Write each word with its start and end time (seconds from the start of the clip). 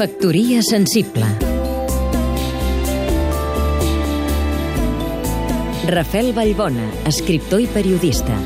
Factoria 0.00 0.62
sensible 0.62 1.26
Rafel 5.92 6.32
Vallbona, 6.32 6.86
escriptor 7.04 7.60
i 7.60 7.66
periodista 7.68 8.38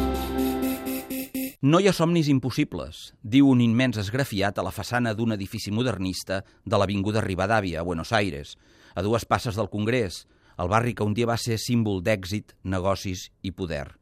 No 1.62 1.79
hi 1.79 1.86
ha 1.86 1.95
somnis 1.95 2.27
impossibles, 2.27 3.04
diu 3.22 3.52
un 3.52 3.62
immens 3.62 4.02
esgrafiat 4.02 4.59
a 4.59 4.66
la 4.66 4.75
façana 4.75 5.14
d'un 5.14 5.38
edifici 5.38 5.70
modernista 5.70 6.43
de 6.66 6.75
l'Avinguda 6.75 7.22
Rivadavia, 7.22 7.84
a 7.84 7.86
Buenos 7.86 8.11
Aires, 8.11 8.57
a 8.98 9.07
dues 9.07 9.23
passes 9.23 9.55
del 9.55 9.71
Congrés, 9.71 10.25
el 10.59 10.75
barri 10.75 10.91
que 10.91 11.07
un 11.07 11.14
dia 11.14 11.30
va 11.30 11.39
ser 11.39 11.62
símbol 11.62 12.02
d'èxit, 12.02 12.57
negocis 12.64 13.29
i 13.46 13.55
poder. 13.55 13.93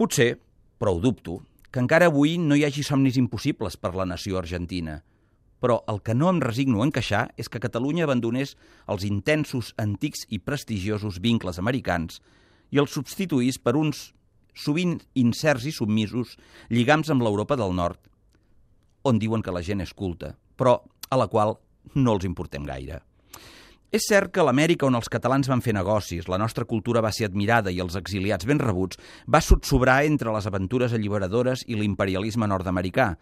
Potser, 0.00 0.38
però 0.80 0.96
ho 0.96 1.04
dubto, 1.04 1.42
que 1.68 1.84
encara 1.84 2.08
avui 2.08 2.38
no 2.40 2.56
hi 2.56 2.64
hagi 2.64 2.88
somnis 2.88 3.20
impossibles 3.20 3.76
per 3.76 3.92
la 3.92 4.08
nació 4.08 4.40
argentina. 4.40 5.02
Però 5.62 5.80
el 5.88 6.00
que 6.04 6.14
no 6.14 6.28
em 6.30 6.40
resigno 6.42 6.82
a 6.82 6.88
encaixar 6.88 7.28
és 7.40 7.48
que 7.48 7.62
Catalunya 7.62 8.04
abandonés 8.04 8.56
els 8.90 9.04
intensos, 9.06 9.72
antics 9.78 10.26
i 10.28 10.40
prestigiosos 10.40 11.20
vincles 11.24 11.60
americans 11.62 12.20
i 12.70 12.80
els 12.82 12.92
substituís 12.96 13.60
per 13.62 13.76
uns 13.78 14.10
sovint 14.54 14.98
incerts 15.18 15.66
i 15.66 15.72
submisos 15.74 16.36
lligams 16.70 17.10
amb 17.10 17.24
l'Europa 17.26 17.56
del 17.58 17.74
Nord, 17.74 17.98
on 19.04 19.18
diuen 19.18 19.42
que 19.42 19.52
la 19.54 19.62
gent 19.62 19.82
és 19.82 19.92
culta, 19.94 20.34
però 20.56 20.78
a 21.10 21.18
la 21.18 21.28
qual 21.28 21.58
no 21.94 22.14
els 22.14 22.24
importem 22.24 22.64
gaire. 22.66 23.02
És 23.94 24.08
cert 24.10 24.32
que 24.34 24.42
l'Amèrica 24.42 24.88
on 24.88 24.96
els 24.98 25.06
catalans 25.06 25.46
van 25.46 25.60
fer 25.62 25.74
negocis, 25.76 26.26
la 26.26 26.38
nostra 26.40 26.64
cultura 26.66 27.02
va 27.04 27.12
ser 27.14 27.28
admirada 27.28 27.70
i 27.70 27.78
els 27.78 27.94
exiliats 27.94 28.46
ben 28.48 28.58
rebuts, 28.58 28.98
va 29.30 29.38
sotsobrar 29.44 30.00
entre 30.02 30.32
les 30.34 30.48
aventures 30.50 30.96
alliberadores 30.96 31.62
i 31.68 31.78
l'imperialisme 31.78 32.48
nord-americà. 32.50 33.12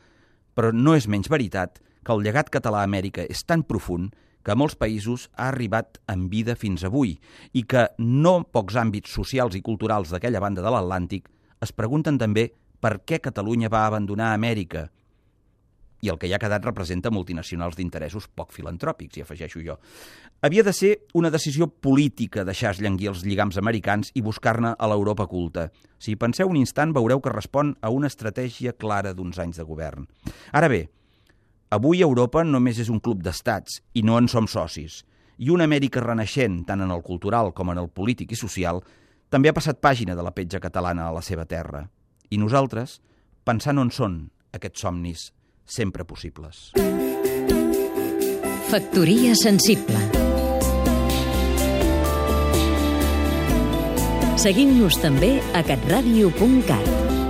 Però 0.57 0.71
no 0.73 0.95
és 0.97 1.09
menys 1.13 1.29
veritat 1.29 1.77
que 1.77 1.92
el 2.11 2.25
llegat 2.25 2.51
català 2.51 2.83
a 2.83 2.89
Amèrica 2.91 3.23
és 3.31 3.45
tan 3.47 3.63
profund 3.63 4.11
que 4.43 4.51
a 4.51 4.59
molts 4.59 4.75
països 4.75 5.29
ha 5.37 5.53
arribat 5.53 6.01
en 6.11 6.27
vida 6.33 6.57
fins 6.59 6.83
avui 6.83 7.15
i 7.55 7.63
que 7.63 7.87
no 7.99 8.41
pocs 8.43 8.75
àmbits 8.75 9.15
socials 9.15 9.55
i 9.55 9.63
culturals 9.63 10.11
d'aquella 10.11 10.43
banda 10.43 10.65
de 10.65 10.73
l'Atlàntic 10.75 11.31
es 11.63 11.71
pregunten 11.71 12.19
també 12.19 12.49
per 12.83 12.99
què 13.07 13.21
Catalunya 13.23 13.71
va 13.71 13.87
abandonar 13.87 14.33
Amèrica– 14.35 14.89
i 16.03 16.11
el 16.11 16.19
que 16.19 16.27
hi 16.27 16.33
ha 16.35 16.41
quedat 16.43 16.65
representa 16.67 17.13
multinacionals 17.15 17.77
d'interessos 17.79 18.27
poc 18.35 18.51
filantròpics, 18.53 19.17
i 19.17 19.23
afegeixo 19.23 19.61
jo. 19.63 19.77
Havia 20.43 20.65
de 20.67 20.73
ser 20.75 20.91
una 21.15 21.31
decisió 21.31 21.69
política 21.71 22.43
deixar 22.45 22.75
llenguir 22.83 23.13
els 23.13 23.23
lligams 23.23 23.59
americans 23.61 24.11
i 24.19 24.25
buscar-ne 24.27 24.75
a 24.75 24.89
l'Europa 24.91 25.29
culta. 25.31 25.69
Si 26.03 26.13
hi 26.13 26.19
penseu 26.19 26.51
un 26.51 26.59
instant, 26.59 26.91
veureu 26.91 27.23
que 27.23 27.31
respon 27.31 27.77
a 27.81 27.93
una 27.95 28.11
estratègia 28.11 28.75
clara 28.75 29.15
d'uns 29.15 29.39
anys 29.39 29.63
de 29.63 29.69
govern. 29.69 30.09
Ara 30.51 30.67
bé, 30.73 30.89
avui 31.73 32.03
Europa 32.05 32.43
només 32.45 32.79
és 32.83 32.91
un 32.93 33.01
club 33.01 33.23
d'estats 33.25 33.81
i 33.97 34.03
no 34.05 34.19
en 34.21 34.29
som 34.29 34.49
socis. 34.49 35.01
I 35.41 35.49
una 35.51 35.65
Amèrica 35.65 36.03
renaixent, 36.05 36.61
tant 36.69 36.85
en 36.85 36.93
el 36.93 37.01
cultural 37.03 37.53
com 37.57 37.73
en 37.73 37.81
el 37.81 37.89
polític 37.89 38.35
i 38.35 38.39
social, 38.39 38.83
també 39.33 39.49
ha 39.49 39.57
passat 39.57 39.81
pàgina 39.81 40.15
de 40.15 40.23
la 40.23 40.35
petja 40.37 40.61
catalana 40.61 41.09
a 41.09 41.15
la 41.17 41.23
seva 41.25 41.47
terra. 41.49 41.87
I 42.29 42.39
nosaltres, 42.39 43.01
pensant 43.45 43.81
on 43.81 43.91
són 43.91 44.19
aquests 44.53 44.85
somnis 44.85 45.31
sempre 45.65 46.05
possibles. 46.05 46.71
Factoria 48.69 49.35
sensible 49.37 50.01
Seguim-nos 54.43 54.97
també 54.99 55.37
a 55.55 55.61
catradio.cat 55.63 57.22